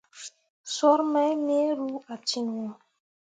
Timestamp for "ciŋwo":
2.27-2.67